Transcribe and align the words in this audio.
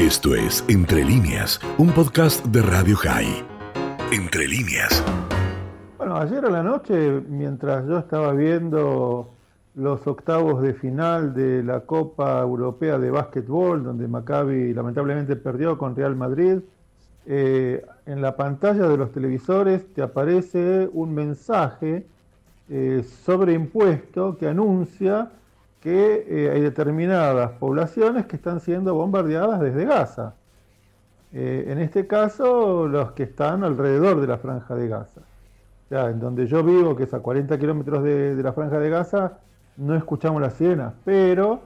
Esto 0.00 0.34
es 0.34 0.64
Entre 0.66 1.04
líneas, 1.04 1.60
un 1.76 1.90
podcast 1.90 2.42
de 2.46 2.62
Radio 2.62 2.96
High. 2.96 3.44
Entre 4.10 4.48
líneas. 4.48 5.04
Bueno, 5.98 6.16
ayer 6.16 6.42
a 6.42 6.48
la 6.48 6.62
noche, 6.62 7.20
mientras 7.28 7.86
yo 7.86 7.98
estaba 7.98 8.32
viendo 8.32 9.28
los 9.74 10.06
octavos 10.06 10.62
de 10.62 10.72
final 10.72 11.34
de 11.34 11.62
la 11.62 11.80
Copa 11.80 12.40
Europea 12.40 12.98
de 12.98 13.10
Básquetbol, 13.10 13.84
donde 13.84 14.08
Maccabi 14.08 14.72
lamentablemente 14.72 15.36
perdió 15.36 15.76
con 15.76 15.94
Real 15.94 16.16
Madrid, 16.16 16.60
eh, 17.26 17.84
en 18.06 18.22
la 18.22 18.36
pantalla 18.36 18.88
de 18.88 18.96
los 18.96 19.12
televisores 19.12 19.84
te 19.92 20.00
aparece 20.00 20.88
un 20.94 21.12
mensaje 21.12 22.06
eh, 22.70 23.04
sobreimpuesto 23.26 24.38
que 24.38 24.48
anuncia 24.48 25.30
que 25.80 26.26
eh, 26.28 26.50
hay 26.50 26.60
determinadas 26.60 27.52
poblaciones 27.52 28.26
que 28.26 28.36
están 28.36 28.60
siendo 28.60 28.94
bombardeadas 28.94 29.60
desde 29.60 29.86
Gaza. 29.86 30.34
Eh, 31.32 31.66
en 31.68 31.78
este 31.78 32.06
caso, 32.06 32.86
los 32.86 33.12
que 33.12 33.22
están 33.24 33.64
alrededor 33.64 34.20
de 34.20 34.26
la 34.26 34.38
franja 34.38 34.74
de 34.74 34.88
Gaza. 34.88 35.22
Sea, 35.88 36.10
en 36.10 36.20
donde 36.20 36.46
yo 36.46 36.62
vivo, 36.62 36.94
que 36.94 37.04
es 37.04 37.14
a 37.14 37.20
40 37.20 37.58
kilómetros 37.58 38.04
de, 38.04 38.34
la 38.42 38.52
franja 38.52 38.78
de 38.78 38.90
Gaza, 38.90 39.38
no 39.76 39.96
escuchamos 39.96 40.42
las 40.42 40.54
sirenas, 40.54 40.92
pero 41.04 41.62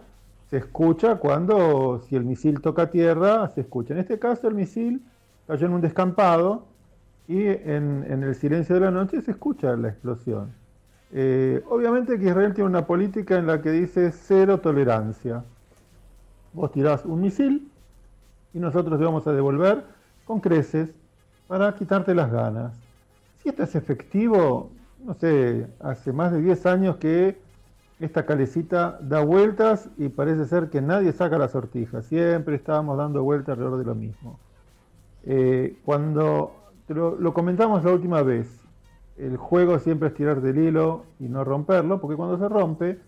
se 0.49 0.59
escucha 0.59 1.17
cuando, 1.17 2.01
si 2.09 2.15
el 2.17 2.25
misil 2.25 2.61
toca 2.61 2.91
tierra, 2.91 3.49
se 3.49 3.63
escucha. 3.63 3.95
En 3.95 4.01
este 4.01 4.19
caso, 4.19 4.47
el 4.49 4.55
misil 4.55 5.03
cayó 5.47 5.67
en 5.67 5.73
un 5.73 5.81
descampado 5.81 6.67
y 7.27 7.47
en 7.47 8.23
el 8.23 8.35
silencio 8.35 8.77
de 8.77 8.83
la 8.83 8.91
noche 8.91 9.21
se 9.23 9.33
escucha 9.33 9.77
la 9.77 9.89
explosión. 9.89 10.64
Eh, 11.13 11.63
obviamente 11.69 12.19
que 12.19 12.27
Israel 12.27 12.55
tiene 12.55 12.71
una 12.71 12.87
política 12.87 13.37
en 13.37 13.47
la 13.47 13.63
que 13.63 13.71
dice 13.71 14.11
cero 14.13 14.61
tolerancia. 14.61 15.45
Vos 16.53 16.73
tirás 16.73 17.05
un 17.05 17.21
misil 17.21 17.71
y 18.53 18.59
nosotros 18.59 18.99
te 18.99 19.05
vamos 19.05 19.27
a 19.27 19.33
devolver 19.33 19.85
con 20.25 20.41
creces 20.41 20.91
para 21.47 21.75
quitarte 21.75 22.15
las 22.15 22.31
ganas. 22.31 22.75
Si 23.43 23.49
esto 23.49 23.63
es 23.63 23.75
efectivo, 23.75 24.71
no 25.05 25.15
sé, 25.15 25.67
hace 25.81 26.13
más 26.13 26.33
de 26.33 26.41
10 26.41 26.67
años 26.67 26.97
que 26.97 27.37
esta 28.01 28.27
calecita 28.27 28.99
da 29.03 29.23
vueltas 29.23 29.89
y 29.99 30.09
parece 30.09 30.47
ser 30.47 30.71
que 30.71 30.81
nadie 30.81 31.13
saca 31.13 31.39
la 31.39 31.49
sortija. 31.49 32.03
Siempre 32.03 32.57
estábamos 32.57 32.99
dando 32.99 33.23
vueltas 33.23 33.53
alrededor 33.53 33.79
de 33.79 33.85
lo 33.85 33.95
mismo. 33.95 34.39
Eh, 35.25 35.77
cuando 35.85 36.55
lo 36.89 37.33
comentamos 37.33 37.85
la 37.85 37.93
última 37.93 38.23
vez, 38.23 38.64
el 39.17 39.37
juego 39.37 39.79
siempre 39.79 40.09
es 40.09 40.15
tirar 40.15 40.41
del 40.41 40.59
hilo 40.59 41.05
y 41.21 41.29
no 41.29 41.45
romperlo, 41.45 42.01
porque 42.01 42.17
cuando 42.17 42.37
se 42.37 42.49
rompe, 42.49 42.99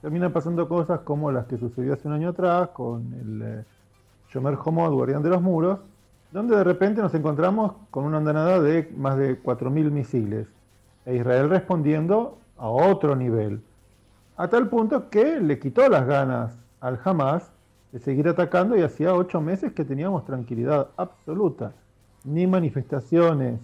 terminan 0.00 0.32
pasando 0.32 0.68
cosas 0.68 1.00
como 1.00 1.32
las 1.32 1.46
que 1.46 1.58
sucedió 1.58 1.94
hace 1.94 2.06
un 2.06 2.14
año 2.14 2.28
atrás 2.28 2.68
con 2.68 3.12
el 3.14 3.42
eh, 3.42 3.64
Shomer 4.30 4.56
Homod, 4.64 4.92
Guardián 4.92 5.22
de 5.22 5.30
los 5.30 5.42
Muros, 5.42 5.80
donde 6.30 6.56
de 6.56 6.64
repente 6.64 7.00
nos 7.00 7.14
encontramos 7.14 7.72
con 7.90 8.04
una 8.04 8.18
andanada 8.18 8.60
de 8.60 8.92
más 8.96 9.16
de 9.16 9.42
4.000 9.42 9.90
misiles, 9.90 10.46
e 11.06 11.16
Israel 11.16 11.48
respondiendo 11.48 12.38
a 12.56 12.68
otro 12.68 13.16
nivel, 13.16 13.60
a 14.36 14.48
tal 14.48 14.68
punto 14.68 15.10
que 15.10 15.40
le 15.40 15.58
quitó 15.58 15.88
las 15.88 16.06
ganas 16.06 16.56
al 16.80 17.00
Hamas 17.02 17.50
de 17.90 17.98
seguir 17.98 18.28
atacando 18.28 18.76
y 18.76 18.82
hacía 18.82 19.14
ocho 19.14 19.40
meses 19.40 19.72
que 19.72 19.84
teníamos 19.84 20.24
tranquilidad 20.24 20.88
absoluta, 20.96 21.72
ni 22.24 22.46
manifestaciones, 22.46 23.58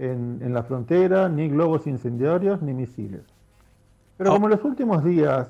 en, 0.00 0.54
la 0.54 0.62
frontera, 0.62 1.28
ni 1.28 1.48
globos 1.48 1.86
incendiarios, 1.86 2.62
ni 2.62 2.72
misiles. 2.72 3.20
Pero 4.16 4.30
como 4.30 4.46
en 4.46 4.52
los 4.52 4.64
últimos 4.64 5.04
días, 5.04 5.48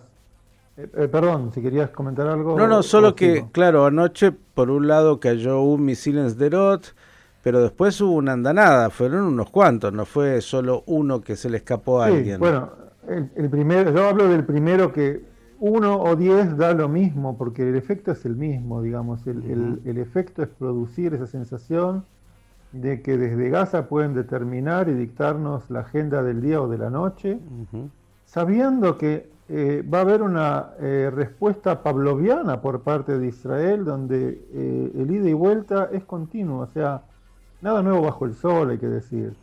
eh, 0.77 0.89
eh, 0.93 1.09
perdón, 1.09 1.53
si 1.53 1.63
querías 1.63 1.91
comentar 1.91 2.27
algo. 2.27 2.59
No, 2.59 2.67
no, 2.67 2.83
solo 2.83 3.15
que, 3.15 3.47
claro, 3.53 3.87
anoche 3.87 4.33
por 4.33 4.71
un 4.71 4.89
lado 4.89 5.21
cayó 5.21 5.63
un 5.63 5.85
misil 5.85 6.19
en 6.19 6.31
Sderot, 6.31 6.95
pero 7.43 7.63
después 7.63 8.01
hubo 8.01 8.13
una 8.13 8.33
andanada, 8.33 8.91
fueron 8.91 9.23
unos 9.25 9.51
cuantos, 9.51 9.93
no 9.93 10.05
fue 10.05 10.41
solo 10.41 10.83
uno 10.87 11.21
que 11.21 11.37
se 11.37 11.49
le 11.49 11.59
escapó 11.59 12.03
a 12.03 12.09
sí, 12.09 12.15
alguien. 12.17 12.41
Bueno, 12.41 12.71
el, 13.09 13.51
primero, 13.51 13.93
yo 13.93 14.09
hablo 14.09 14.29
del 14.29 14.45
primero 14.45 14.93
que 14.93 15.25
uno 15.61 16.01
o 16.01 16.17
diez 16.17 16.57
da 16.57 16.75
lo 16.75 16.89
mismo, 16.89 17.39
porque 17.39 17.69
el 17.69 17.77
efecto 17.77 18.13
es 18.13 18.25
el 18.25 18.35
mismo, 18.35 18.83
digamos, 18.83 19.27
el, 19.27 19.81
el 19.85 19.99
efecto 19.99 20.43
es 20.43 20.49
producir 20.49 21.15
esa 21.15 21.27
sensación 21.27 22.05
de 22.73 23.03
que 23.03 23.17
desde 23.17 23.51
Gaza 23.51 23.89
pueden 23.89 24.15
determinar 24.15 24.89
y 24.89 24.95
dictarnos 24.95 25.69
la 25.71 25.81
agenda 25.81 26.23
del 26.23 26.41
día 26.41 26.61
o 26.61 26.69
de 26.69 26.79
la 26.79 26.91
noche, 26.91 27.39
sabiendo 28.25 28.97
que 28.97 29.29
eh, 29.49 29.83
va 29.83 29.99
a 29.99 30.01
haber 30.03 30.23
una 30.23 30.71
eh, 30.79 31.11
respuesta 31.13 31.83
pavloviana 31.83 32.61
por 32.61 32.83
parte 32.83 33.19
de 33.19 33.27
Israel, 33.27 33.85
donde 33.85 34.41
eh, 34.53 34.93
el 34.95 35.11
ida 35.11 35.29
y 35.29 35.33
vuelta 35.33 35.89
es 35.93 36.05
continuo, 36.05 36.61
o 36.61 36.67
sea, 36.69 37.03
nada 37.61 37.83
nuevo 37.83 38.03
bajo 38.03 38.27
el 38.27 38.35
sol, 38.35 38.71
hay 38.71 38.79
que 38.79 38.87
decir. 38.87 39.35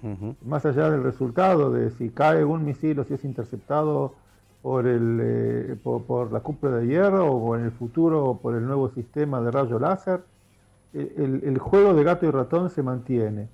Más 0.45 0.65
allá 0.65 0.89
del 0.89 1.03
resultado 1.03 1.71
de 1.71 1.91
si 1.91 2.09
cae 2.09 2.45
un 2.45 2.63
misil 2.63 2.99
o 2.99 3.03
si 3.03 3.15
es 3.15 3.25
interceptado 3.25 4.13
por, 4.61 4.88
el, 4.88 5.77
por, 5.83 6.03
por 6.03 6.31
la 6.31 6.39
cúpula 6.39 6.77
de 6.77 6.88
hierro 6.88 7.29
o 7.29 7.55
en 7.57 7.65
el 7.65 7.71
futuro 7.71 8.39
por 8.41 8.55
el 8.55 8.65
nuevo 8.65 8.89
sistema 8.89 9.41
de 9.41 9.51
rayo 9.51 9.77
láser 9.77 10.21
el, 10.97 11.58
juego 11.59 11.94
de 11.94 12.03
gato 12.03 12.25
y 12.25 12.31
ratón 12.31 12.69
se 12.69 12.84
mantiene. 12.84 13.50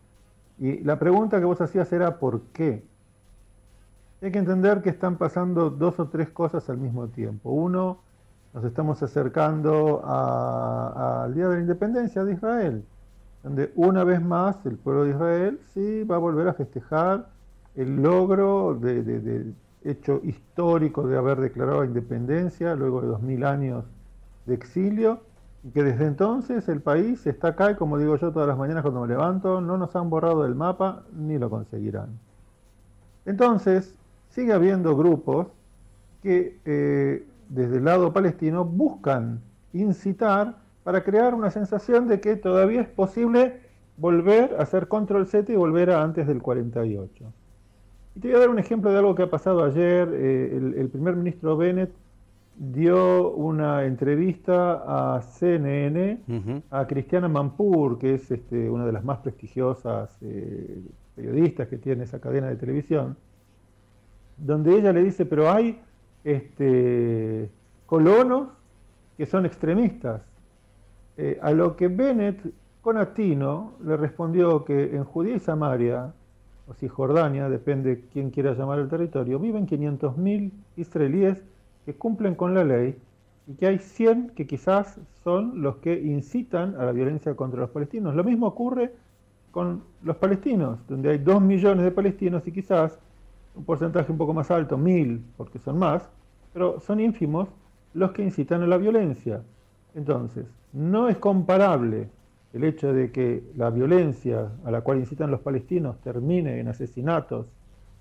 Y 0.59 0.83
la 0.83 0.99
pregunta 0.99 1.39
que 1.39 1.45
vos 1.45 1.59
hacías 1.61 1.91
era 1.91 2.19
¿por 2.19 2.41
qué? 2.53 2.83
Hay 4.21 4.31
que 4.31 4.39
entender 4.39 4.81
que 4.81 4.89
están 4.89 5.17
pasando 5.17 5.69
dos 5.69 5.99
o 5.99 6.07
tres 6.07 6.29
cosas 6.29 6.69
al 6.69 6.77
mismo 6.77 7.07
tiempo. 7.07 7.51
Uno, 7.51 7.99
nos 8.53 8.63
estamos 8.63 9.01
acercando 9.03 10.01
al 10.05 11.33
Día 11.33 11.47
de 11.49 11.55
la 11.55 11.61
Independencia 11.61 12.23
de 12.23 12.33
Israel, 12.33 12.85
donde 13.41 13.71
una 13.75 14.03
vez 14.03 14.21
más 14.21 14.65
el 14.65 14.77
pueblo 14.77 15.03
de 15.03 15.11
Israel 15.11 15.59
sí 15.73 16.03
va 16.03 16.15
a 16.15 16.19
volver 16.19 16.47
a 16.47 16.53
festejar 16.53 17.27
el 17.75 18.01
logro 18.01 18.75
de, 18.75 19.03
de 19.03 19.53
hecho 19.83 20.21
histórico 20.23 21.07
de 21.07 21.17
haber 21.17 21.41
declarado 21.41 21.81
la 21.81 21.87
independencia 21.87 22.75
luego 22.75 23.01
de 23.01 23.07
dos 23.07 23.21
mil 23.21 23.43
años 23.43 23.83
de 24.45 24.53
exilio 24.53 25.21
que 25.71 25.83
desde 25.83 26.05
entonces 26.05 26.67
el 26.67 26.81
país 26.81 27.25
está 27.25 27.49
acá 27.49 27.71
y 27.71 27.75
como 27.75 27.97
digo 27.97 28.17
yo 28.17 28.33
todas 28.33 28.47
las 28.47 28.57
mañanas 28.57 28.81
cuando 28.81 29.01
me 29.01 29.07
levanto, 29.07 29.61
no 29.61 29.77
nos 29.77 29.95
han 29.95 30.09
borrado 30.09 30.43
del 30.43 30.55
mapa 30.55 31.03
ni 31.13 31.37
lo 31.37 31.49
conseguirán. 31.49 32.19
Entonces, 33.25 33.95
sigue 34.29 34.51
habiendo 34.51 34.97
grupos 34.97 35.47
que 36.21 36.59
eh, 36.65 37.25
desde 37.47 37.77
el 37.77 37.85
lado 37.85 38.11
palestino 38.11 38.65
buscan 38.65 39.39
incitar 39.71 40.57
para 40.83 41.03
crear 41.03 41.33
una 41.33 41.49
sensación 41.49 42.07
de 42.07 42.19
que 42.19 42.35
todavía 42.35 42.81
es 42.81 42.89
posible 42.89 43.61
volver 43.95 44.55
a 44.59 44.63
hacer 44.63 44.89
control 44.89 45.27
Z 45.27 45.51
y 45.51 45.55
volver 45.55 45.91
a 45.91 46.03
antes 46.03 46.27
del 46.27 46.41
48. 46.41 47.23
Y 48.15 48.19
te 48.19 48.27
voy 48.27 48.35
a 48.35 48.39
dar 48.39 48.49
un 48.49 48.59
ejemplo 48.59 48.91
de 48.91 48.97
algo 48.97 49.15
que 49.15 49.23
ha 49.23 49.29
pasado 49.29 49.63
ayer. 49.63 50.09
Eh, 50.11 50.73
el 50.77 50.89
primer 50.89 51.15
ministro 51.15 51.55
Bennett 51.55 52.02
dio 52.55 53.31
una 53.31 53.83
entrevista 53.83 55.15
a 55.15 55.21
CNN 55.21 56.19
a 56.69 56.85
Cristiana 56.87 57.27
Mampur, 57.27 57.97
que 57.97 58.15
es 58.15 58.29
este, 58.31 58.69
una 58.69 58.85
de 58.85 58.91
las 58.91 59.03
más 59.03 59.19
prestigiosas 59.19 60.15
eh, 60.21 60.81
periodistas 61.15 61.67
que 61.67 61.77
tiene 61.77 62.03
esa 62.03 62.19
cadena 62.19 62.47
de 62.47 62.55
televisión, 62.55 63.17
donde 64.37 64.77
ella 64.77 64.93
le 64.93 65.03
dice, 65.03 65.25
pero 65.25 65.51
hay 65.51 65.79
este, 66.23 67.49
colonos 67.85 68.49
que 69.17 69.25
son 69.25 69.45
extremistas. 69.45 70.21
Eh, 71.17 71.39
a 71.41 71.51
lo 71.51 71.75
que 71.75 71.87
Bennett, 71.87 72.39
con 72.81 72.97
atino, 72.97 73.73
le 73.83 73.97
respondió 73.97 74.65
que 74.65 74.95
en 74.95 75.03
Judía 75.03 75.35
y 75.35 75.39
Samaria, 75.39 76.13
o 76.67 76.73
si 76.73 76.87
Jordania, 76.87 77.49
depende 77.49 78.05
quién 78.11 78.31
quiera 78.31 78.53
llamar 78.53 78.79
el 78.79 78.89
territorio, 78.89 79.39
viven 79.39 79.67
500.000 79.67 80.51
israelíes 80.77 81.43
que 81.85 81.93
cumplen 81.95 82.35
con 82.35 82.53
la 82.53 82.63
ley 82.63 82.97
y 83.47 83.53
que 83.55 83.67
hay 83.67 83.79
100 83.79 84.31
que 84.35 84.47
quizás 84.47 84.99
son 85.23 85.61
los 85.61 85.77
que 85.77 85.99
incitan 85.99 86.75
a 86.75 86.85
la 86.85 86.91
violencia 86.91 87.35
contra 87.35 87.59
los 87.59 87.69
palestinos. 87.69 88.15
Lo 88.15 88.23
mismo 88.23 88.47
ocurre 88.47 88.93
con 89.51 89.83
los 90.01 90.15
palestinos, 90.17 90.79
donde 90.87 91.11
hay 91.11 91.17
2 91.19 91.41
millones 91.41 91.83
de 91.83 91.91
palestinos 91.91 92.47
y 92.47 92.51
quizás 92.51 92.97
un 93.55 93.65
porcentaje 93.65 94.11
un 94.11 94.17
poco 94.17 94.33
más 94.33 94.49
alto, 94.49 94.77
mil, 94.77 95.23
porque 95.37 95.59
son 95.59 95.77
más, 95.77 96.09
pero 96.53 96.79
son 96.79 96.99
ínfimos 96.99 97.49
los 97.93 98.11
que 98.11 98.23
incitan 98.23 98.63
a 98.63 98.67
la 98.67 98.77
violencia. 98.77 99.43
Entonces, 99.93 100.45
no 100.71 101.07
es 101.07 101.17
comparable 101.17 102.09
el 102.53 102.63
hecho 102.63 102.93
de 102.93 103.11
que 103.11 103.43
la 103.55 103.69
violencia 103.69 104.51
a 104.63 104.71
la 104.71 104.81
cual 104.81 104.99
incitan 104.99 105.31
los 105.31 105.41
palestinos 105.41 105.99
termine 106.01 106.59
en 106.59 106.67
asesinatos 106.67 107.47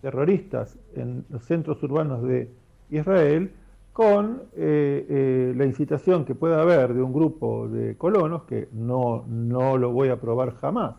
terroristas 0.01 0.79
en 0.95 1.25
los 1.29 1.45
centros 1.45 1.83
urbanos 1.83 2.23
de 2.23 2.51
Israel 2.91 3.53
con 3.93 4.43
eh, 4.57 5.07
eh, 5.09 5.55
la 5.57 5.67
incitación 5.67 6.25
que 6.25 6.35
pueda 6.35 6.63
haber 6.63 6.95
de 6.95 7.03
un 7.03 7.13
grupo 7.13 7.69
de 7.69 7.97
colonos, 7.97 8.45
que 8.45 8.69
no, 8.73 9.25
no 9.29 9.77
lo 9.77 9.93
voy 9.93 10.09
a 10.09 10.21
probar 10.21 10.55
jamás, 10.57 10.97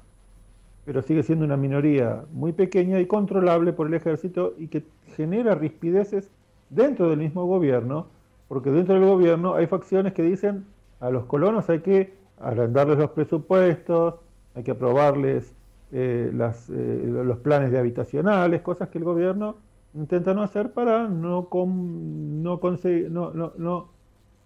pero 0.85 1.01
sigue 1.01 1.23
siendo 1.23 1.45
una 1.45 1.57
minoría 1.57 2.23
muy 2.31 2.51
pequeña 2.53 2.99
y 2.99 3.07
controlable 3.07 3.73
por 3.73 3.87
el 3.87 3.95
ejército 3.95 4.53
y 4.57 4.67
que 4.67 4.83
genera 5.15 5.55
rispideces 5.55 6.29
dentro 6.69 7.09
del 7.09 7.19
mismo 7.19 7.45
gobierno, 7.45 8.07
porque 8.47 8.69
dentro 8.69 8.95
del 8.95 9.05
gobierno 9.05 9.55
hay 9.55 9.67
facciones 9.67 10.13
que 10.13 10.21
dicen 10.21 10.65
a 10.99 11.09
los 11.09 11.25
colonos 11.25 11.69
hay 11.69 11.79
que 11.79 12.13
agrandarles 12.39 12.97
los 12.97 13.11
presupuestos, 13.11 14.15
hay 14.55 14.63
que 14.63 14.71
aprobarles 14.71 15.53
eh, 15.91 16.31
eh, 16.33 17.23
los 17.25 17.37
planes 17.39 17.71
de 17.71 17.79
habitacionales, 17.79 18.61
cosas 18.61 18.89
que 18.89 18.99
el 18.99 19.03
gobierno 19.03 19.55
intenta 19.93 20.33
no 20.33 20.41
hacer 20.41 20.71
para 20.71 21.07
no, 21.07 21.47
no, 21.51 22.59
conseguir, 22.59 23.11
no, 23.11 23.31
no, 23.31 23.53
no, 23.57 23.89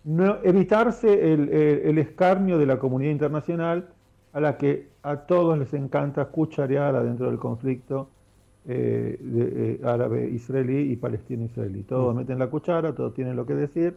no 0.03 0.37
evitarse 0.43 1.33
el, 1.33 1.49
el, 1.49 1.97
escarnio 1.97 2.57
de 2.57 2.65
la 2.65 2.79
comunidad 2.79 3.11
internacional 3.11 3.89
a 4.33 4.39
la 4.39 4.57
que 4.57 4.89
a 5.03 5.17
todos 5.17 5.57
les 5.57 5.73
encanta 5.73 6.25
cucharear 6.25 6.95
adentro 6.95 7.27
del 7.27 7.39
conflicto 7.39 8.09
eh, 8.69 9.17
de, 9.21 9.79
árabe-israelí 9.87 10.91
y 10.91 10.95
palestino-israelí. 10.97 11.83
Todos 11.83 12.13
mm. 12.13 12.17
meten 12.17 12.39
la 12.39 12.47
cuchara, 12.47 12.93
todos 12.93 13.13
tienen 13.13 13.35
lo 13.35 13.45
que 13.45 13.55
decir, 13.55 13.95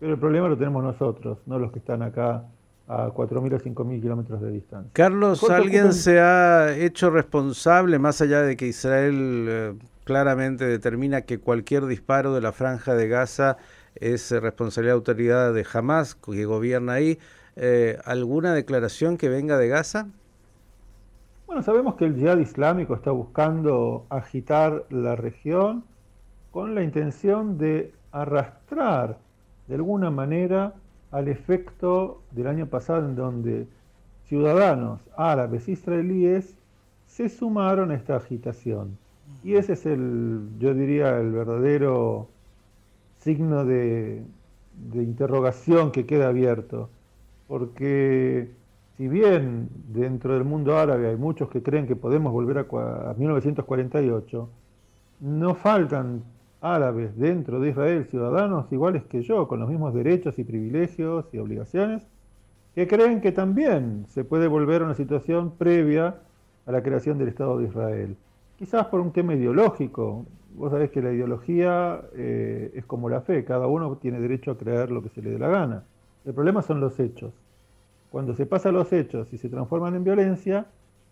pero 0.00 0.14
el 0.14 0.18
problema 0.18 0.48
lo 0.48 0.58
tenemos 0.58 0.82
nosotros, 0.82 1.38
no 1.46 1.58
los 1.58 1.70
que 1.70 1.78
están 1.78 2.02
acá 2.02 2.44
a 2.88 3.08
4.000 3.08 3.54
o 3.54 3.58
5.000 3.58 4.00
kilómetros 4.00 4.40
de 4.40 4.50
distancia. 4.50 4.90
Carlos, 4.92 5.48
¿alguien 5.48 5.92
se 5.92 6.18
ha 6.20 6.76
hecho 6.76 7.10
responsable, 7.10 7.98
más 7.98 8.20
allá 8.20 8.42
de 8.42 8.56
que 8.56 8.66
Israel 8.66 9.46
eh, 9.48 9.74
claramente 10.08 10.64
determina 10.64 11.20
que 11.20 11.38
cualquier 11.38 11.84
disparo 11.84 12.32
de 12.32 12.40
la 12.40 12.52
franja 12.52 12.94
de 12.94 13.08
Gaza 13.08 13.58
es 13.94 14.30
responsabilidad 14.30 14.94
de 14.94 14.96
autoridad 14.96 15.52
de 15.52 15.66
Hamas, 15.70 16.14
que 16.14 16.46
gobierna 16.46 16.94
ahí? 16.94 17.18
Eh, 17.56 17.98
¿Alguna 18.06 18.54
declaración 18.54 19.18
que 19.18 19.28
venga 19.28 19.58
de 19.58 19.68
Gaza? 19.68 20.06
Bueno, 21.46 21.62
sabemos 21.62 21.96
que 21.96 22.06
el 22.06 22.16
yihad 22.16 22.38
islámico 22.38 22.94
está 22.94 23.10
buscando 23.10 24.06
agitar 24.08 24.86
la 24.88 25.14
región 25.14 25.84
con 26.52 26.74
la 26.74 26.82
intención 26.82 27.58
de 27.58 27.92
arrastrar 28.10 29.18
de 29.66 29.74
alguna 29.74 30.10
manera 30.10 30.72
al 31.10 31.28
efecto 31.28 32.22
del 32.30 32.46
año 32.46 32.66
pasado 32.68 33.04
en 33.04 33.14
donde 33.14 33.66
ciudadanos 34.24 35.02
árabes 35.18 35.68
israelíes 35.68 36.56
se 37.06 37.28
sumaron 37.28 37.90
a 37.90 37.94
esta 37.96 38.16
agitación. 38.16 38.96
Y 39.44 39.54
ese 39.54 39.74
es 39.74 39.86
el, 39.86 40.48
yo 40.58 40.74
diría, 40.74 41.18
el 41.18 41.32
verdadero 41.32 42.28
signo 43.18 43.64
de, 43.64 44.22
interrogación 44.94 45.90
que 45.92 46.06
queda 46.06 46.28
abierto. 46.28 46.90
Porque 47.46 48.50
si 48.96 49.08
bien 49.08 49.68
dentro 49.88 50.34
del 50.34 50.44
mundo 50.44 50.76
árabe 50.76 51.08
hay 51.08 51.16
muchos 51.16 51.48
que 51.50 51.62
creen 51.62 51.86
que 51.86 51.96
podemos 51.96 52.32
volver 52.32 52.58
a, 52.58 53.10
a 53.10 53.14
1948, 53.14 54.48
no 55.20 55.54
faltan 55.54 56.22
árabes 56.60 57.16
dentro 57.16 57.60
de 57.60 57.70
Israel, 57.70 58.06
ciudadanos 58.10 58.70
iguales 58.72 59.04
que 59.04 59.22
yo, 59.22 59.46
con 59.48 59.60
los 59.60 59.68
mismos 59.68 59.94
derechos 59.94 60.38
y 60.38 60.44
privilegios 60.44 61.26
y 61.32 61.38
obligaciones, 61.38 62.02
que 62.74 62.86
creen 62.86 63.20
que 63.20 63.32
también 63.32 64.06
se 64.08 64.24
puede 64.24 64.46
volver 64.48 64.82
a 64.82 64.86
una 64.86 64.94
situación 64.94 65.52
previa 65.52 66.16
a 66.66 66.72
la 66.72 66.82
creación 66.82 67.18
del 67.18 67.28
Estado 67.28 67.58
de 67.58 67.66
Israel. 67.66 68.16
Quizás 68.58 68.86
por 68.86 69.00
un 69.00 69.12
tema 69.12 69.34
ideológico. 69.34 70.26
Vos 70.56 70.72
sabés 70.72 70.90
que 70.90 71.00
la 71.00 71.12
ideología 71.12 72.00
eh, 72.16 72.72
es 72.74 72.84
como 72.84 73.08
la 73.08 73.20
fe, 73.20 73.44
cada 73.44 73.68
uno 73.68 73.96
tiene 73.98 74.18
derecho 74.18 74.50
a 74.50 74.58
creer 74.58 74.90
lo 74.90 75.00
que 75.00 75.08
se 75.10 75.22
le 75.22 75.30
dé 75.30 75.38
la 75.38 75.48
gana. 75.48 75.84
El 76.24 76.34
problema 76.34 76.62
son 76.62 76.80
los 76.80 76.98
hechos. 76.98 77.32
Cuando 78.10 78.34
se 78.34 78.46
pasan 78.46 78.74
los 78.74 78.92
hechos 78.92 79.32
y 79.32 79.38
se 79.38 79.48
transforman 79.48 79.94
en 79.94 80.02
violencia, 80.02 80.66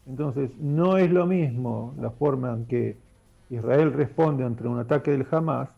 entonces 0.08 0.50
no 0.58 0.98
es 0.98 1.12
lo 1.12 1.26
mismo 1.26 1.94
la 2.00 2.10
forma 2.10 2.52
en 2.52 2.66
que 2.66 2.96
Israel 3.50 3.92
responde 3.92 4.44
ante 4.44 4.66
un 4.66 4.80
ataque 4.80 5.12
del 5.12 5.26
Hamas 5.30 5.68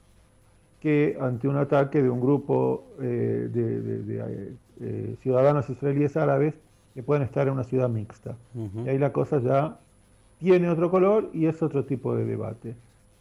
que 0.81 1.19
ante 1.21 1.49
un 1.49 1.57
ataque 1.57 2.03
de 2.03 2.09
un 2.09 2.21
grupo 2.21 2.85
eh, 3.01 3.49
de, 3.53 4.57
eh, 4.81 5.17
ciudadanos 5.21 5.69
israelíes 5.69 6.17
árabes 6.17 6.55
que 6.95 7.03
pueden 7.03 7.25
estar 7.25 7.47
en 7.47 7.55
una 7.55 7.65
ciudad 7.65 7.89
mixta. 7.91 8.37
Y 8.55 8.89
ahí 8.89 8.99
la 8.99 9.13
cosa 9.13 9.41
ya 9.41 9.79
tiene 10.39 10.69
otro 10.71 10.91
color 10.91 11.31
y 11.33 11.47
es 11.47 11.63
otro 11.63 11.85
tipo 11.85 12.15
de 12.15 12.25
debate. 12.25 12.75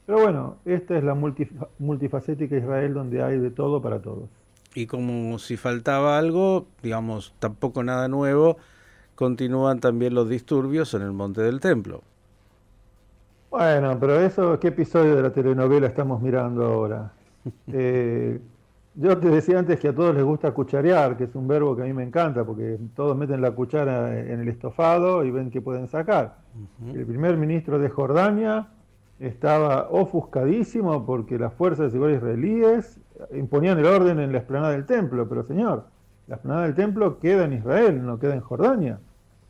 Pero 0.05 0.21
bueno, 0.21 0.55
esta 0.65 0.97
es 0.97 1.03
la 1.03 1.15
multifacética 1.15 2.55
Israel 2.55 2.93
donde 2.93 3.21
hay 3.21 3.37
de 3.37 3.51
todo 3.51 3.81
para 3.81 3.99
todos. 3.99 4.29
Y 4.73 4.85
como 4.85 5.37
si 5.39 5.57
faltaba 5.57 6.17
algo, 6.17 6.67
digamos, 6.81 7.33
tampoco 7.39 7.83
nada 7.83 8.07
nuevo, 8.07 8.57
continúan 9.15 9.79
también 9.79 10.13
los 10.13 10.29
disturbios 10.29 10.93
en 10.93 11.01
el 11.01 11.11
Monte 11.11 11.41
del 11.41 11.59
Templo. 11.59 12.03
Bueno, 13.49 13.97
pero 13.99 14.19
eso, 14.19 14.59
¿qué 14.59 14.69
episodio 14.69 15.15
de 15.15 15.23
la 15.23 15.31
telenovela 15.31 15.87
estamos 15.87 16.21
mirando 16.21 16.65
ahora? 16.65 17.11
Eh, 17.71 18.41
yo 18.99 19.15
te 19.19 19.29
decía 19.29 19.59
antes 19.59 19.79
que 19.79 19.89
a 19.89 19.95
todos 19.95 20.15
les 20.15 20.23
gusta 20.23 20.51
cucharear, 20.51 21.17
que 21.17 21.25
es 21.25 21.35
un 21.35 21.47
verbo 21.47 21.75
que 21.75 21.83
a 21.83 21.85
mí 21.85 21.93
me 21.93 22.01
encanta, 22.01 22.43
porque 22.43 22.79
todos 22.95 23.15
meten 23.15 23.41
la 23.41 23.51
cuchara 23.51 24.19
en 24.19 24.39
el 24.39 24.47
estofado 24.47 25.23
y 25.23 25.29
ven 25.29 25.51
que 25.51 25.61
pueden 25.61 25.87
sacar. 25.87 26.37
El 26.91 27.05
primer 27.05 27.37
ministro 27.37 27.77
de 27.77 27.89
Jordania 27.89 28.69
estaba 29.19 29.89
ofuscadísimo 29.91 31.05
porque 31.05 31.37
las 31.37 31.53
fuerzas 31.53 31.85
de 31.85 31.91
seguridad 31.91 32.17
israelíes 32.17 32.99
imponían 33.33 33.77
el 33.77 33.85
orden 33.85 34.19
en 34.19 34.31
la 34.31 34.39
explanada 34.39 34.73
del 34.73 34.87
templo, 34.87 35.29
pero 35.29 35.43
señor, 35.43 35.85
la 36.25 36.35
explanada 36.35 36.65
del 36.65 36.73
templo 36.73 37.19
queda 37.19 37.45
en 37.45 37.53
Israel, 37.53 38.03
no 38.03 38.17
queda 38.17 38.33
en 38.33 38.41
Jordania. 38.41 38.99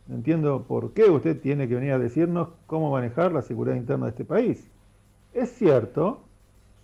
No 0.07 0.15
entiendo 0.15 0.65
por 0.67 0.91
qué 0.91 1.09
usted 1.09 1.39
tiene 1.39 1.69
que 1.69 1.75
venir 1.75 1.93
a 1.93 1.99
decirnos 1.99 2.49
cómo 2.65 2.91
manejar 2.91 3.31
la 3.31 3.41
seguridad 3.41 3.77
interna 3.77 4.07
de 4.07 4.09
este 4.11 4.25
país. 4.25 4.69
Es 5.33 5.53
cierto 5.53 6.26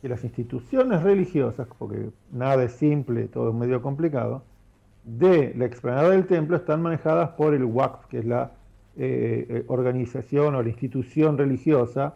que 0.04 0.10
las 0.10 0.26
instituciones 0.26 1.02
religiosas, 1.02 1.66
porque 1.80 2.10
nada 2.30 2.62
es 2.66 2.74
simple, 2.74 3.30
todo 3.30 3.52
es 3.52 3.56
medio 3.56 3.82
complicado, 3.82 4.44
de 5.06 5.54
la 5.56 5.64
explanada 5.64 6.10
del 6.10 6.28
templo 6.28 6.58
están 6.58 6.82
manejadas 6.82 7.30
por 7.30 7.54
el 7.54 7.64
WACF, 7.64 8.08
que 8.08 8.20
es 8.20 8.26
la 8.26 8.52
eh, 8.98 9.46
eh, 9.48 9.64
organización 9.68 10.56
o 10.56 10.62
la 10.62 10.68
institución 10.68 11.38
religiosa 11.38 12.16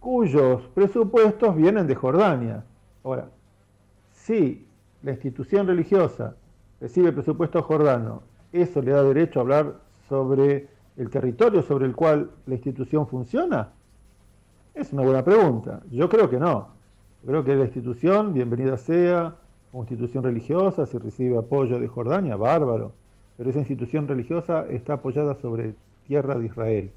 cuyos 0.00 0.62
presupuestos 0.74 1.54
vienen 1.54 1.86
de 1.86 1.94
Jordania. 1.94 2.64
Ahora, 3.04 3.28
si 4.10 4.66
la 5.04 5.12
institución 5.12 5.68
religiosa 5.68 6.34
recibe 6.80 7.12
presupuesto 7.12 7.62
jordano, 7.62 8.22
¿eso 8.52 8.82
le 8.82 8.90
da 8.90 9.04
derecho 9.04 9.38
a 9.38 9.42
hablar 9.42 9.74
sobre 10.08 10.66
el 10.96 11.10
territorio 11.10 11.62
sobre 11.62 11.86
el 11.86 11.94
cual 11.94 12.32
la 12.46 12.54
institución 12.54 13.06
funciona? 13.06 13.68
Es 14.74 14.92
una 14.92 15.02
buena 15.02 15.24
pregunta. 15.24 15.80
Yo 15.92 16.08
creo 16.08 16.28
que 16.28 16.40
no. 16.40 16.77
Creo 17.24 17.44
que 17.44 17.54
la 17.54 17.64
institución, 17.64 18.32
bienvenida 18.32 18.76
sea, 18.78 19.36
como 19.70 19.82
institución 19.82 20.24
religiosa, 20.24 20.86
si 20.86 20.98
recibe 20.98 21.36
apoyo 21.36 21.78
de 21.78 21.88
Jordania, 21.88 22.36
bárbaro 22.36 22.92
pero 23.38 23.50
esa 23.50 23.60
institución 23.60 24.08
religiosa 24.08 24.66
está 24.68 24.94
apoyada 24.94 25.36
sobre 25.36 25.76
tierra 26.08 26.34
de 26.34 26.46
Israel. 26.46 26.90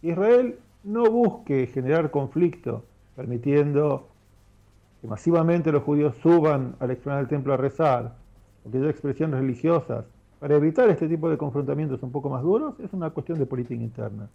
Israel 0.00 0.58
no 0.84 1.04
busque 1.10 1.66
generar 1.66 2.10
conflicto, 2.10 2.82
permitiendo 3.14 4.08
que 5.02 5.06
masivamente 5.06 5.70
los 5.70 5.82
judíos 5.82 6.16
suban 6.22 6.76
al 6.80 6.90
explanada 6.90 7.20
del 7.20 7.28
templo 7.28 7.52
a 7.52 7.58
rezar, 7.58 8.14
o 8.64 8.70
que 8.70 8.78
haya 8.78 8.88
expresiones 8.88 9.38
religiosas, 9.38 10.06
para 10.40 10.56
evitar 10.56 10.88
este 10.88 11.08
tipo 11.08 11.28
de 11.28 11.36
confrontamientos 11.36 12.02
un 12.02 12.10
poco 12.10 12.30
más 12.30 12.42
duros, 12.42 12.80
es 12.80 12.90
una 12.94 13.10
cuestión 13.10 13.38
de 13.38 13.44
política 13.44 13.82
interna. 13.82 14.30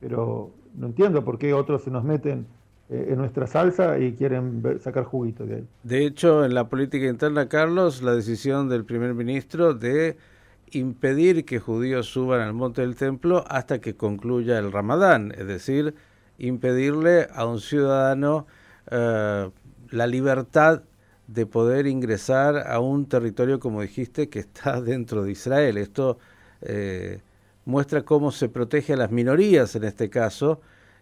Pero 0.00 0.50
no 0.74 0.86
entiendo 0.86 1.22
por 1.22 1.38
qué 1.38 1.52
otros 1.52 1.82
se 1.82 1.90
nos 1.90 2.04
meten 2.04 2.46
en 2.88 3.16
nuestra 3.16 3.46
salsa 3.46 3.98
y 3.98 4.12
quieren 4.12 4.62
sacar 4.80 5.04
juguito 5.04 5.46
de 5.46 5.56
ahí. 5.56 5.66
De 5.82 6.04
hecho, 6.04 6.44
en 6.44 6.54
la 6.54 6.68
política 6.68 7.06
interna, 7.06 7.48
Carlos, 7.48 8.02
la 8.02 8.14
decisión 8.14 8.68
del 8.68 8.84
primer 8.84 9.14
ministro 9.14 9.72
de 9.74 10.16
impedir 10.70 11.44
que 11.44 11.58
judíos 11.58 12.06
suban 12.06 12.40
al 12.40 12.52
monte 12.52 12.82
del 12.82 12.96
templo 12.96 13.44
hasta 13.48 13.80
que 13.80 13.94
concluya 13.94 14.58
el 14.58 14.72
ramadán, 14.72 15.32
es 15.36 15.46
decir, 15.46 15.94
impedirle 16.38 17.28
a 17.34 17.46
un 17.46 17.60
ciudadano 17.60 18.46
eh, 18.90 19.50
la 19.90 20.06
libertad 20.06 20.82
de 21.26 21.46
poder 21.46 21.86
ingresar 21.86 22.66
a 22.66 22.80
un 22.80 23.06
territorio, 23.06 23.60
como 23.60 23.82
dijiste, 23.82 24.28
que 24.28 24.40
está 24.40 24.80
dentro 24.82 25.22
de 25.22 25.32
Israel. 25.32 25.76
Esto 25.78 26.18
eh, 26.62 27.20
muestra 27.64 28.02
cómo 28.02 28.32
se 28.32 28.48
protege 28.48 28.94
a 28.94 28.96
las 28.96 29.10
minorías 29.10 29.76
en 29.76 29.84
este 29.84 30.10
caso, 30.10 30.60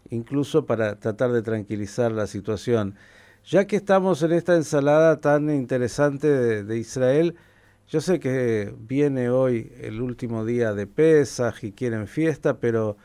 incluso 0.08 0.66
para 0.66 0.96
tratar 0.96 1.32
de 1.32 1.42
tranquilizar 1.42 2.12
la 2.12 2.26
situación. 2.26 2.96
Ya 3.44 3.66
que 3.66 3.76
estamos 3.76 4.22
en 4.22 4.32
esta 4.32 4.56
ensalada 4.56 5.20
tan 5.20 5.50
interesante 5.50 6.64
de 6.64 6.78
Israel, 6.78 7.36
yo 7.88 8.00
sé 8.00 8.20
que 8.20 8.74
viene 8.78 9.30
hoy 9.30 9.72
el 9.80 10.00
último 10.00 10.44
día 10.44 10.74
de 10.74 10.86
Pesaj 10.86 11.64
y 11.64 11.72
quieren 11.72 12.06
fiesta, 12.06 12.58
pero 12.58 12.96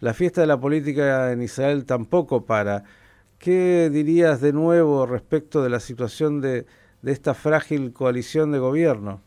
la 0.00 0.12
fiesta 0.12 0.42
de 0.42 0.46
la 0.46 0.60
política 0.60 1.32
en 1.32 1.42
Israel 1.42 1.86
tampoco 1.86 2.44
para. 2.44 2.84
¿Qué 3.38 3.90
dirías 3.90 4.40
de 4.40 4.52
nuevo 4.52 5.06
respecto 5.06 5.62
de 5.62 5.70
la 5.70 5.80
situación 5.80 6.40
de, 6.40 6.66
esta 7.02 7.34
frágil 7.34 7.92
coalición 7.92 8.52
de 8.52 8.58
gobierno? 8.58 9.20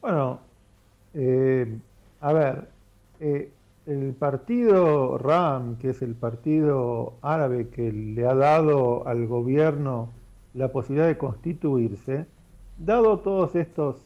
Bueno, 0.00 0.40
eh, 1.14 1.78
a 2.20 2.32
ver, 2.32 2.68
eh, 3.20 3.52
el 3.88 4.12
partido 4.12 5.16
RAM, 5.16 5.78
que 5.78 5.90
es 5.90 6.02
el 6.02 6.14
partido 6.14 7.14
árabe 7.22 7.68
que 7.68 7.90
le 7.90 8.26
ha 8.26 8.34
dado 8.34 9.08
al 9.08 9.26
gobierno 9.26 10.10
la 10.52 10.68
posibilidad 10.72 11.06
de 11.06 11.16
constituirse, 11.16 12.26
dado 12.76 13.20
todos 13.20 13.56
estos 13.56 13.96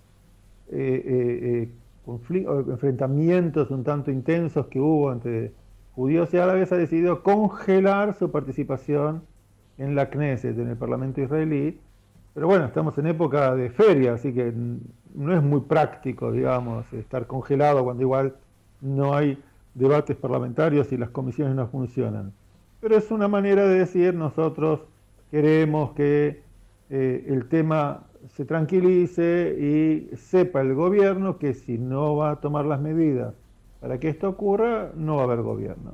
eh, 0.71 1.03
eh, 1.05 1.69
eh, 2.07 2.63
enfrentamientos 2.69 3.73
un 3.73 3.83
tanto 3.83 4.13
intensos 4.13 4.67
que 4.69 4.79
hubo 4.79 5.13
entre 5.13 5.53
judíos 5.97 6.33
y 6.33 6.39
árabes, 6.39 6.71
ha 6.71 6.77
decidido 6.77 7.25
congelar 7.25 8.15
su 8.15 8.31
participación 8.31 9.23
en 9.79 9.97
la 9.97 10.11
Knesset, 10.11 10.57
en 10.59 10.69
el 10.69 10.77
Parlamento 10.77 11.21
israelí. 11.21 11.81
Pero 12.35 12.47
bueno, 12.47 12.67
estamos 12.67 12.97
en 12.99 13.09
época 13.09 13.57
de 13.57 13.71
feria, 13.71 14.15
así 14.15 14.33
que 14.33 14.55
no 15.15 15.35
es 15.35 15.43
muy 15.43 15.61
práctico, 15.63 16.31
digamos, 16.31 16.91
estar 16.93 17.27
congelado 17.27 17.83
cuando 17.83 18.03
igual 18.03 18.37
no 18.81 19.15
hay 19.15 19.39
debates 19.75 20.17
parlamentarios 20.17 20.93
y 20.93 20.97
las 20.97 21.11
comisiones 21.11 21.55
no 21.55 21.67
funcionan. 21.69 22.33
Pero 22.81 22.97
es 22.97 23.11
una 23.11 23.29
manera 23.29 23.67
de 23.67 23.79
decir, 23.79 24.15
nosotros 24.15 24.81
queremos 25.31 25.93
que 25.93 26.43
eh, 26.91 27.25
el 27.29 27.49
tema 27.49 28.05
se 28.35 28.45
tranquilice 28.45 29.57
y 29.59 30.17
sepa 30.17 30.61
el 30.61 30.75
gobierno 30.75 31.39
que 31.39 31.55
si 31.55 31.79
no 31.79 32.17
va 32.17 32.33
a 32.33 32.37
tomar 32.41 32.67
las 32.67 32.81
medidas 32.81 33.35
para 33.81 33.99
que 33.99 34.09
esto 34.09 34.29
ocurra, 34.29 34.93
no 34.95 35.17
va 35.17 35.23
a 35.23 35.25
haber 35.25 35.43
gobierno. 35.43 35.93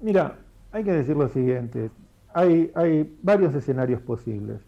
Mira, 0.00 0.38
hay 0.72 0.84
que 0.84 0.92
decir 0.92 1.16
lo 1.16 1.28
siguiente, 1.28 1.90
hay, 2.32 2.70
hay 2.74 3.14
varios 3.22 3.54
escenarios 3.54 4.00
posibles. 4.00 4.60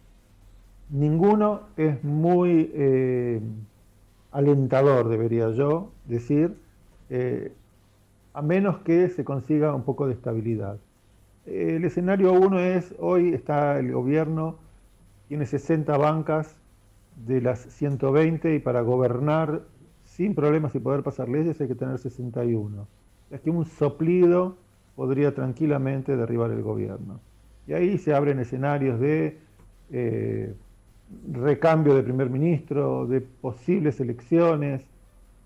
Ninguno 0.91 1.63
es 1.77 2.03
muy 2.05 2.71
eh, 2.75 3.41
alentador, 4.31 5.09
debería 5.09 5.51
yo 5.53 5.91
decir, 6.07 6.55
eh, 7.09 7.53
a 8.35 8.43
menos 8.43 8.79
que 8.79 9.09
se 9.09 9.25
consiga 9.25 9.75
un 9.75 9.83
poco 9.83 10.07
de 10.07 10.15
estabilidad. 10.15 10.79
El 11.47 11.85
escenario 11.85 12.33
uno 12.33 12.61
es, 12.61 12.95
hoy 12.99 13.35
está 13.35 13.79
el 13.79 13.93
gobierno 13.93 14.57
tiene 15.33 15.47
60 15.47 15.97
bancas 15.97 16.55
de 17.25 17.41
las 17.41 17.61
120 17.61 18.55
y 18.55 18.59
para 18.59 18.83
gobernar 18.83 19.63
sin 20.05 20.35
problemas 20.35 20.75
y 20.75 20.79
poder 20.79 21.03
pasar 21.03 21.27
leyes 21.31 21.59
hay 21.59 21.69
que 21.69 21.75
tener 21.75 21.99
61. 21.99 22.87
Es 23.31 23.41
que 23.41 23.49
un 23.49 23.65
soplido 23.65 24.57
podría 24.95 25.35
tranquilamente 25.35 26.19
derribar 26.19 26.51
el 26.51 26.61
gobierno. 26.61 27.19
Y 27.67 27.73
ahí 27.73 27.97
se 27.97 28.13
abren 28.13 28.41
escenarios 28.41 29.01
de 29.01 29.39
eh, 29.91 30.55
recambio 31.33 31.95
de 31.95 32.03
primer 32.03 32.29
ministro, 32.29 33.07
de 33.07 33.23
posibles 33.23 34.01
elecciones, 34.01 34.83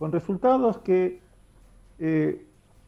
con 0.00 0.10
resultados 0.10 0.78
que 0.78 1.20
eh, 2.00 2.45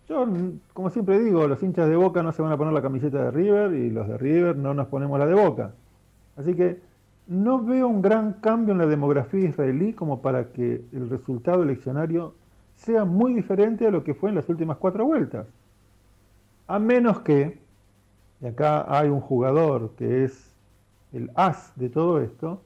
yo, 0.09 0.27
como 0.73 0.91
siempre 0.91 1.19
digo, 1.21 1.47
los 1.47 1.63
hinchas 1.63 1.89
de 1.89 1.97
Boca 1.97 2.23
no 2.23 2.33
se 2.33 2.43
van 2.43 2.53
a 2.53 2.57
poner 2.57 2.73
la 2.73 2.83
camiseta 2.83 3.25
de 3.25 3.31
River 3.31 3.75
y 3.75 3.91
los 3.91 4.09
de 4.09 4.17
River 4.17 4.57
no 4.57 4.73
nos 4.75 4.89
ponemos 4.89 5.19
la 5.19 5.27
de 5.27 5.35
Boca. 5.35 5.73
Así 6.37 6.55
que 6.55 6.81
no 7.27 7.63
veo 7.63 7.89
un 7.89 8.01
gran 8.01 8.35
cambio 8.35 8.73
en 8.73 8.79
la 8.79 8.87
demografía 8.87 9.49
israelí 9.49 9.93
como 9.93 10.23
para 10.23 10.53
que 10.53 10.83
el 10.93 11.11
resultado 11.11 11.63
eleccionario 11.63 12.35
sea 12.77 13.05
muy 13.05 13.35
diferente 13.35 13.87
a 13.87 13.91
lo 13.91 14.03
que 14.03 14.15
fue 14.15 14.31
en 14.31 14.37
las 14.37 14.49
últimas 14.49 14.79
cuatro 14.79 15.05
vueltas. 15.05 15.47
A 16.67 16.79
menos 16.79 17.21
que, 17.21 17.59
y 18.41 18.47
acá 18.47 18.87
hay 18.89 19.09
un 19.09 19.21
jugador 19.21 19.91
que 19.97 20.25
es 20.25 20.55
el 21.13 21.31
as 21.35 21.73
de 21.77 21.91
todo 21.91 22.21
esto, 22.21 22.63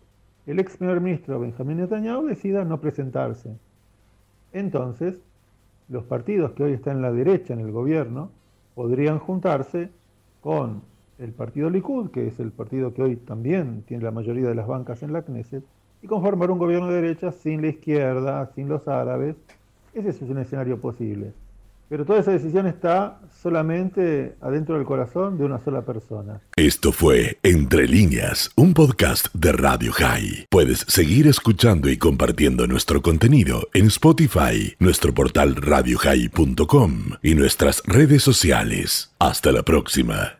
el 0.46 0.58
ex 0.58 0.76
primer 0.76 1.00
ministro 1.00 1.40
Benjamín 1.40 1.78
Netanyahu 1.78 2.26
decida 2.26 2.64
no 2.64 2.80
presentarse. 2.80 3.56
Entonces, 4.52 5.20
los 5.88 6.04
partidos 6.04 6.52
que 6.52 6.64
hoy 6.64 6.72
están 6.72 6.96
en 6.96 7.02
la 7.02 7.12
derecha 7.12 7.54
en 7.54 7.60
el 7.60 7.72
gobierno 7.72 8.30
podrían 8.74 9.18
juntarse 9.18 9.90
con 10.40 10.82
el 11.18 11.32
partido 11.32 11.70
Likud, 11.70 12.10
que 12.10 12.26
es 12.26 12.40
el 12.40 12.50
partido 12.50 12.92
que 12.94 13.02
hoy 13.02 13.16
también 13.16 13.82
tiene 13.86 14.02
la 14.02 14.10
mayoría 14.10 14.48
de 14.48 14.54
las 14.54 14.66
bancas 14.66 15.02
en 15.02 15.12
la 15.12 15.22
Knesset, 15.22 15.64
y 16.02 16.06
conformar 16.06 16.50
un 16.50 16.58
gobierno 16.58 16.88
de 16.88 17.00
derecha 17.00 17.30
sin 17.30 17.62
la 17.62 17.68
izquierda, 17.68 18.50
sin 18.54 18.68
los 18.68 18.88
árabes. 18.88 19.36
Ese 19.94 20.08
es 20.08 20.22
un 20.22 20.38
escenario 20.38 20.80
posible. 20.80 21.32
Pero 21.92 22.06
toda 22.06 22.20
esa 22.20 22.30
decisión 22.30 22.66
está 22.66 23.20
solamente 23.42 24.36
adentro 24.40 24.76
del 24.76 24.86
corazón 24.86 25.36
de 25.36 25.44
una 25.44 25.62
sola 25.62 25.82
persona. 25.82 26.40
Esto 26.56 26.90
fue 26.90 27.36
Entre 27.42 27.86
líneas, 27.86 28.50
un 28.56 28.72
podcast 28.72 29.26
de 29.34 29.52
Radio 29.52 29.92
High. 29.92 30.46
Puedes 30.48 30.86
seguir 30.88 31.26
escuchando 31.26 31.90
y 31.90 31.98
compartiendo 31.98 32.66
nuestro 32.66 33.02
contenido 33.02 33.68
en 33.74 33.88
Spotify, 33.88 34.74
nuestro 34.78 35.12
portal 35.12 35.54
radiohigh.com 35.54 36.92
y 37.22 37.34
nuestras 37.34 37.82
redes 37.84 38.22
sociales. 38.22 39.12
Hasta 39.18 39.52
la 39.52 39.62
próxima. 39.62 40.38